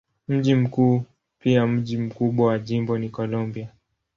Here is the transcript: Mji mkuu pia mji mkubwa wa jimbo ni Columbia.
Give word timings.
Mji 0.27 0.55
mkuu 0.55 1.03
pia 1.39 1.67
mji 1.67 1.97
mkubwa 1.97 2.47
wa 2.47 2.59
jimbo 2.59 2.97
ni 2.97 3.09
Columbia. 3.09 3.69